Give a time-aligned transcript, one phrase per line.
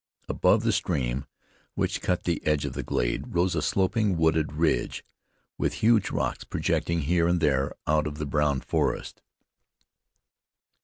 [0.27, 1.25] Above the stream,
[1.75, 5.05] which cut the edge of the glade, rose a sloping, wooded ridge,
[5.59, 9.21] with huge rocks projecting here and there out of the brown forest.